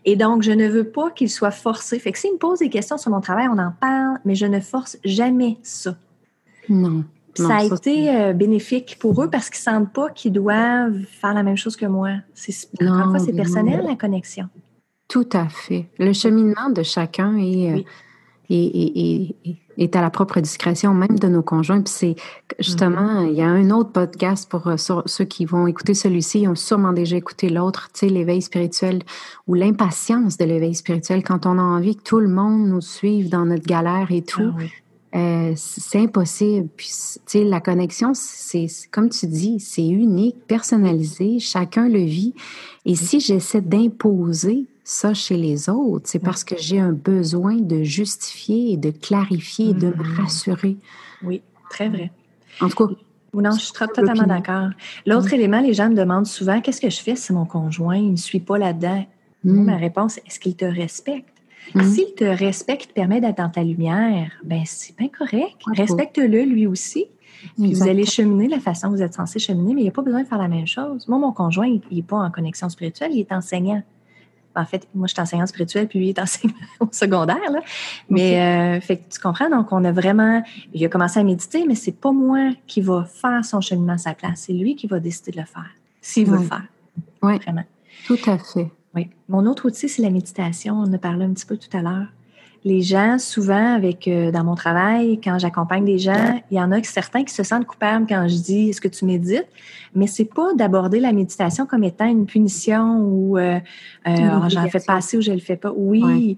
[0.05, 1.99] Et donc, je ne veux pas qu'ils soient forcés.
[1.99, 4.45] Fait que s'ils me posent des questions sur mon travail, on en parle, mais je
[4.45, 5.95] ne force jamais ça.
[6.69, 7.03] Non.
[7.35, 11.33] ça a été euh, bénéfique pour eux parce qu'ils ne sentent pas qu'ils doivent faire
[11.33, 12.09] la même chose que moi.
[12.79, 14.49] Parfois, c'est personnel, la connexion.
[15.07, 15.87] Tout à fait.
[15.99, 17.81] Le cheminement de chacun est, euh,
[18.49, 19.35] et,
[19.77, 21.81] est à la propre discrétion même de nos conjoints.
[21.81, 22.15] Puis c'est
[22.59, 23.29] justement, mm-hmm.
[23.29, 26.55] il y a un autre podcast pour euh, ceux qui vont écouter celui-ci, ils ont
[26.55, 29.03] sûrement déjà écouté l'autre, tu sais, l'éveil spirituel
[29.47, 33.29] ou l'impatience de l'éveil spirituel quand on a envie que tout le monde nous suive
[33.29, 34.53] dans notre galère et tout.
[34.57, 34.63] Ah
[35.15, 36.67] euh, c'est impossible.
[36.75, 42.33] Puis, tu sais, la connexion, c'est comme tu dis, c'est unique, personnalisé, chacun le vit.
[42.85, 47.83] Et si j'essaie d'imposer ça chez les autres, c'est parce que j'ai un besoin de
[47.83, 50.21] justifier et de clarifier et de me mm-hmm.
[50.21, 50.77] rassurer.
[51.23, 52.11] Oui, très vrai.
[52.61, 52.93] En tout cas,
[53.33, 54.69] non, je suis totalement d'accord.
[55.05, 58.15] L'autre élément, les gens me demandent souvent qu'est-ce que je fais si mon conjoint ne
[58.15, 59.05] suit pas là-dedans?
[59.43, 59.63] Mm.
[59.63, 61.29] Ma réponse, est-ce qu'il te respecte?
[61.75, 61.83] Mm.
[61.83, 65.57] S'il te respecte, te permet d'être dans ta lumière, ben c'est bien correct.
[65.75, 67.07] Respecte-le lui aussi.
[67.57, 69.93] Puis vous allez cheminer la façon dont vous êtes censé cheminer, mais il n'y a
[69.93, 71.07] pas besoin de faire la même chose.
[71.07, 73.83] Moi, mon conjoint, il n'est pas en connexion spirituelle, il est enseignant.
[74.55, 77.51] En fait, moi, je suis enseignante spirituelle, puis lui est enseignant au secondaire.
[77.51, 77.59] Là.
[78.09, 80.41] Mais euh, fait tu comprends, donc on a vraiment.
[80.73, 83.97] Il a commencé à méditer, mais c'est pas moi qui va faire son cheminement à
[83.99, 84.45] sa place.
[84.47, 85.69] C'est lui qui va décider de le faire,
[86.01, 86.63] s'il veut le faire.
[87.21, 87.37] Oui.
[87.37, 87.65] Vraiment.
[88.07, 88.71] Tout à fait.
[88.97, 89.09] Oui.
[89.29, 90.75] Mon autre outil, c'est la méditation.
[90.75, 92.07] On en a parlé un petit peu tout à l'heure
[92.67, 96.71] les gens, souvent, avec euh, dans mon travail, quand j'accompagne des gens, il y en
[96.71, 99.47] a certains qui se sentent coupables quand je dis est-ce que tu médites,
[99.95, 103.59] mais c'est pas d'aborder la méditation comme étant une punition ou euh,
[104.07, 105.71] euh j'en fais pas assez ou je le fais pas.
[105.75, 106.37] Oui,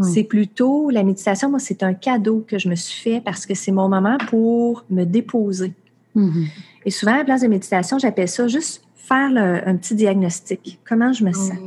[0.00, 1.48] c'est plutôt la méditation.
[1.48, 4.84] Moi, c'est un cadeau que je me suis fait parce que c'est mon moment pour
[4.90, 5.72] me déposer.
[6.16, 6.46] Mm-hmm.
[6.86, 10.78] Et souvent, à la place de méditation, j'appelle ça juste faire un petit diagnostic.
[10.86, 11.58] Comment je me sens?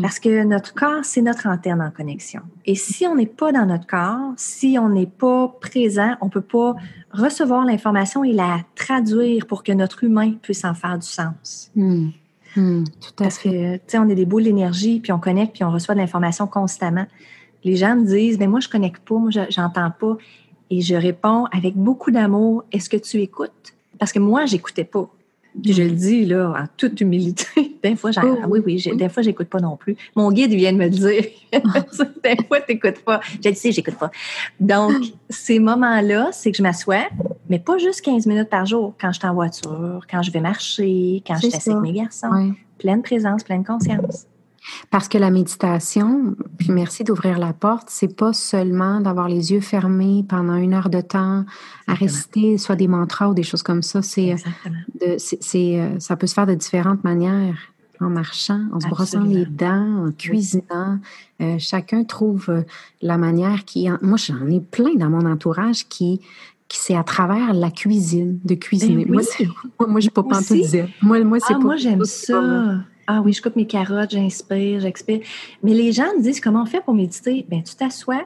[0.00, 2.42] Parce que notre corps, c'est notre antenne en connexion.
[2.66, 6.30] Et si on n'est pas dans notre corps, si on n'est pas présent, on ne
[6.30, 6.74] peut pas
[7.10, 11.70] recevoir l'information et la traduire pour que notre humain puisse en faire du sens.
[11.74, 12.10] Hmm.
[12.54, 15.54] Hmm, tout à Parce que, tu sais, on est des boules d'énergie, puis on connecte,
[15.54, 17.06] puis on reçoit de l'information constamment.
[17.64, 20.16] Les gens me disent, mais moi, je connecte pas, moi, j'entends pas.
[20.70, 23.74] Et je réponds avec beaucoup d'amour, est-ce que tu écoutes?
[23.98, 25.10] Parce que moi, j'écoutais pas.
[25.60, 27.76] Puis je le dis là en toute humilité.
[27.82, 29.96] des fois, j'en, ah oui, oui, des fois, j'écoute pas non plus.
[30.16, 31.24] Mon guide vient de me le dire.
[31.52, 33.20] des fois, t'écoutes pas.
[33.42, 34.10] Je le sais, j'écoute pas.
[34.60, 34.92] Donc,
[35.28, 37.08] ces moments-là, c'est que je m'assois,
[37.48, 38.94] mais pas juste 15 minutes par jour.
[39.00, 42.54] Quand je suis en voiture, quand je vais marcher, quand je suis avec mes garçons.
[42.78, 44.26] Pleine présence, pleine conscience.
[44.90, 49.60] Parce que la méditation, puis merci d'ouvrir la porte, c'est pas seulement d'avoir les yeux
[49.60, 51.44] fermés pendant une heure de temps
[51.86, 54.02] à réciter soit des mantras ou des choses comme ça.
[54.02, 54.34] C'est,
[55.02, 57.58] euh, c'est, euh, ça peut se faire de différentes manières
[58.00, 60.98] en marchant, en se brossant les dents, en cuisinant.
[61.40, 62.64] Euh, chacun trouve
[63.00, 63.88] la manière qui.
[64.00, 66.20] Moi, j'en ai plein dans mon entourage qui
[66.72, 69.04] qui c'est à travers la cuisine, de cuisiner.
[69.04, 69.22] Ben moi,
[69.88, 70.88] moi, je peux pas tout dire.
[71.02, 72.82] Moi, moi, c'est ah, moi, j'aime ça.
[73.06, 75.20] Ah oui, je coupe mes carottes, j'inspire, j'expire.
[75.62, 77.44] Mais les gens me disent comment on fait pour méditer?
[77.48, 78.24] Bien, tu t'assois,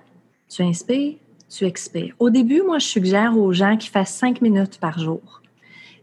[0.49, 1.15] tu inspires,
[1.49, 2.15] tu expires.
[2.19, 5.43] Au début, moi, je suggère aux gens qu'ils fassent cinq minutes par jour.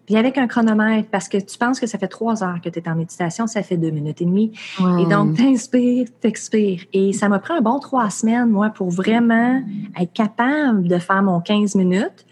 [0.05, 2.77] Puis avec un chronomètre, parce que tu penses que ça fait trois heures que tu
[2.77, 4.51] es en méditation, ça fait deux minutes et demie.
[4.99, 6.81] Et donc, t'inspires, t'expires.
[6.91, 9.61] Et ça m'a pris un bon trois semaines, moi, pour vraiment
[9.97, 12.25] être capable de faire mon 15 minutes.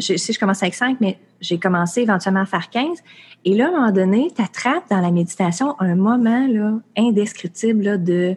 [0.00, 2.98] Je, si je commence avec cinq, mais j'ai commencé éventuellement à faire 15.
[3.44, 8.02] Et là, à un moment donné, tu attrapes dans la méditation un moment là, indescriptible
[8.02, 8.34] de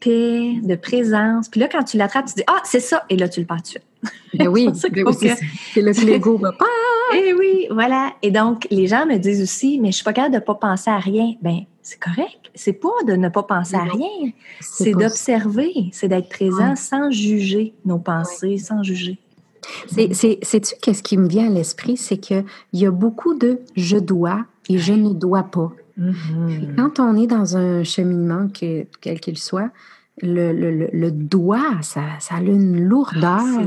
[0.00, 1.48] paix, de présence.
[1.48, 3.04] Puis là, quand tu l'attrapes, tu dis Ah, c'est ça.
[3.08, 6.64] Et là, tu le pars tout de ben oui, c'est le Lego va pas.
[7.16, 8.12] Et oui, voilà.
[8.22, 10.54] Et donc, les gens me disent aussi Mais je suis pas capable de ne pas
[10.54, 11.34] penser à rien.
[11.42, 12.50] Ben, c'est correct.
[12.54, 14.32] C'est pas de ne pas penser à rien.
[14.60, 19.18] C'est d'observer, c'est d'être présent sans juger nos pensées, sans juger.
[19.86, 21.96] Sais-tu qu'est-ce qui me vient à l'esprit?
[21.96, 25.72] C'est qu'il y a beaucoup de je dois et je ne dois pas.
[25.98, 26.76] Mm-hmm.
[26.76, 28.48] Quand on est dans un cheminement,
[29.00, 29.70] quel qu'il soit,
[30.22, 33.24] le, le, le, doigt, ça, ça, a une lourdeur.
[33.24, 33.64] Ah,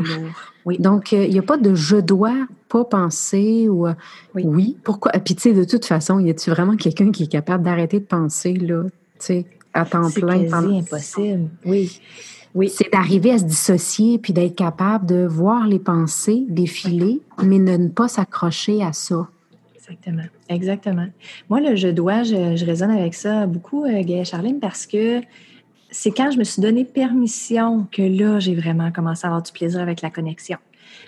[0.65, 0.77] oui.
[0.79, 2.35] Donc, euh, il n'y a pas de je dois
[2.69, 3.93] pas penser ou euh,
[4.35, 4.77] oui.
[4.83, 5.11] pourquoi?
[5.13, 8.05] Puis, tu sais, de toute façon, y a-tu vraiment quelqu'un qui est capable d'arrêter de
[8.05, 10.47] penser, là, tu sais, à temps plein?
[10.47, 11.49] C'est impossible.
[11.65, 11.99] Oui.
[12.53, 12.69] Oui.
[12.69, 17.77] C'est d'arriver à se dissocier puis d'être capable de voir les pensées défiler, mais de
[17.77, 19.27] ne pas s'accrocher à ça.
[19.75, 20.23] Exactement.
[20.49, 21.07] Exactement.
[21.49, 25.21] Moi, le je dois, je, je résonne avec ça beaucoup, euh, Gaëlle Charline, parce que
[25.91, 29.51] c'est quand je me suis donné permission que là, j'ai vraiment commencé à avoir du
[29.51, 30.57] plaisir avec la connexion.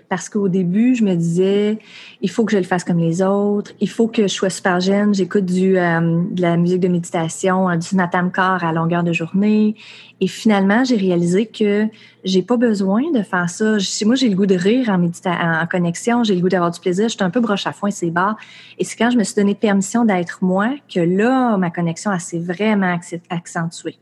[0.10, 1.80] Parce qu'au début, je me disais,
[2.22, 4.80] il faut que je le fasse comme les autres, il faut que je sois super
[4.80, 9.04] jeune, j'écoute du, euh, de la musique de méditation, euh, du Natam Car à longueur
[9.04, 9.76] de journée.
[10.22, 11.88] Et finalement, j'ai réalisé que
[12.24, 13.78] j'ai pas besoin de faire ça.
[14.06, 17.10] Moi, j'ai le goût de rire en, en connexion, j'ai le goût d'avoir du plaisir,
[17.10, 18.36] je suis un peu broche à foin, c'est bas.
[18.78, 22.40] Et c'est quand je me suis donné permission d'être moi que là, ma connexion, s'est
[22.40, 22.98] vraiment
[23.30, 23.98] accentuée.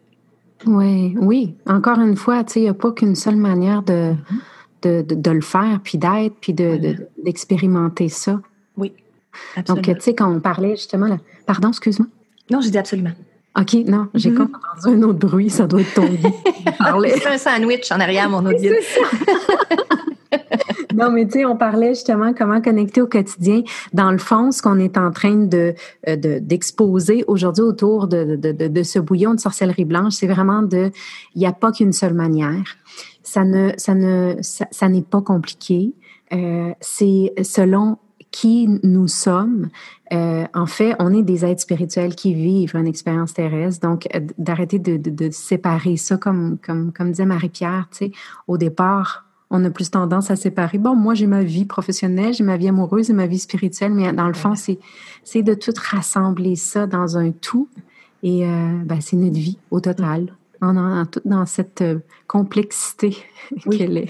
[0.68, 1.56] Oui, oui.
[1.66, 4.14] Encore une fois, il n'y a pas qu'une seule manière de,
[4.82, 8.42] de, de, le faire, puis d'être, puis d'expérimenter de, ça.
[8.78, 8.94] Oui.
[9.56, 9.82] Absolument.
[9.82, 11.18] Donc, tu sais, quand on parlait justement, là...
[11.46, 12.08] pardon, excuse-moi.
[12.50, 13.12] Non, j'ai dit absolument.
[13.60, 14.42] OK, non, j'ai mm-hmm.
[14.44, 16.08] entendu un autre bruit, ça doit être ton
[17.06, 18.76] C'est un sandwich en arrière, mon guide.
[20.96, 23.64] non, mais tu sais, on parlait justement comment connecter au quotidien.
[23.94, 25.74] Dans le fond, ce qu'on est en train euh,
[26.40, 30.92] d'exposer aujourd'hui autour de, ce bouillon de sorcellerie blanche, c'est vraiment de,
[31.36, 32.64] il n'y a pas qu'une seule manière.
[33.24, 35.94] Ça ne, ça ne, ça, n'est pas compliqué.
[36.34, 37.98] Euh, c'est selon
[38.32, 39.70] qui nous sommes.
[40.14, 43.86] Euh, en fait, on est des êtres spirituels qui vivent une expérience terrestre.
[43.86, 48.12] Donc, d'arrêter de, séparer ça, comme, comme, comme disait Marie-Pierre, tu sais,
[48.48, 50.78] au départ, on a plus tendance à séparer.
[50.78, 54.12] Bon, moi, j'ai ma vie professionnelle, j'ai ma vie amoureuse et ma vie spirituelle, mais
[54.14, 54.80] dans le fond, c'est,
[55.24, 57.68] c'est de tout rassembler ça dans un tout.
[58.24, 63.18] Et euh, ben, c'est notre vie au total, en, en, dans cette euh, complexité
[63.70, 64.10] qu'elle est.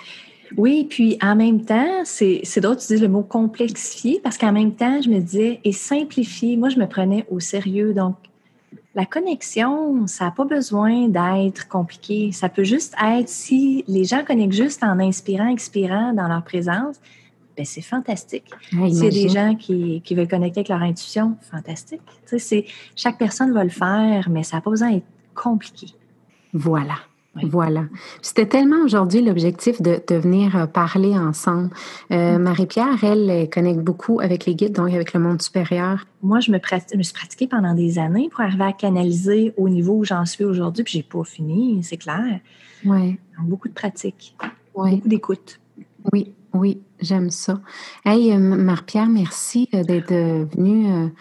[0.57, 4.51] Oui, puis en même temps, c'est, c'est drôle, tu dis le mot complexifier, parce qu'en
[4.51, 7.93] même temps, je me disais, et simplifier, moi, je me prenais au sérieux.
[7.93, 8.15] Donc,
[8.93, 12.31] la connexion, ça n'a pas besoin d'être compliqué.
[12.31, 16.97] Ça peut juste être si les gens connectent juste en inspirant, expirant dans leur présence,
[17.55, 18.45] ben c'est fantastique.
[18.73, 22.01] Ah, a des gens qui, qui, veulent connecter avec leur intuition, fantastique.
[22.27, 25.87] Tu sais, chaque personne va le faire, mais ça n'a pas besoin d'être compliqué.
[26.53, 26.95] Voilà.
[27.35, 27.85] Voilà.
[28.21, 31.69] C'était tellement aujourd'hui l'objectif de, de, venir euh, parler ensemble.
[32.11, 32.41] Euh, mm.
[32.41, 36.05] Marie-Pierre, elle, connecte beaucoup avec les guides, donc avec le monde supérieur.
[36.21, 36.59] Moi, je me,
[36.97, 40.43] me suis pratiquée pendant des années pour arriver à canaliser au niveau où j'en suis
[40.43, 42.39] aujourd'hui, puis j'ai pas fini, c'est clair.
[42.83, 43.17] Oui.
[43.39, 44.35] beaucoup de pratique,
[44.75, 45.59] beaucoup d'écoute.
[46.11, 47.61] Oui, oui, j'aime ça.
[48.03, 51.11] Hey, euh, Marie-Pierre, merci d'être venue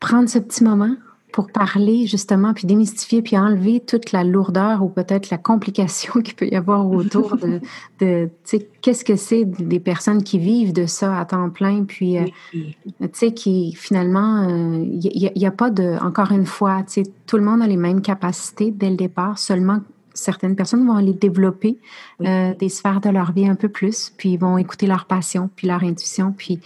[0.00, 0.94] prendre ce petit moment
[1.32, 6.34] pour parler justement, puis démystifier, puis enlever toute la lourdeur ou peut-être la complication qu'il
[6.34, 7.60] peut y avoir autour de,
[8.00, 11.84] de tu sais, qu'est-ce que c'est des personnes qui vivent de ça à temps plein,
[11.84, 16.82] puis, euh, tu sais, qui finalement, il euh, n'y a, pas de, encore une fois,
[16.84, 19.80] tu sais, tout le monde a les mêmes capacités dès le départ, seulement
[20.14, 21.78] certaines personnes vont aller développer
[22.22, 25.48] euh, des sphères de leur vie un peu plus, puis ils vont écouter leur passion,
[25.54, 26.58] puis leur intuition, puis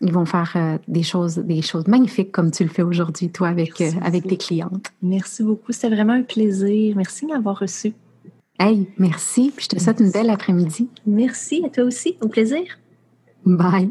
[0.00, 3.48] ils vont faire euh, des choses, des choses magnifiques comme tu le fais aujourd'hui, toi,
[3.48, 4.86] avec, euh, avec tes clientes.
[5.02, 5.72] Merci beaucoup.
[5.72, 6.96] C'était vraiment un plaisir.
[6.96, 7.92] Merci de m'avoir reçu.
[8.58, 9.52] Hey, merci.
[9.58, 10.88] je te souhaite une belle après-midi.
[11.06, 12.16] Merci à toi aussi.
[12.20, 12.62] Au plaisir.
[13.44, 13.90] Bye.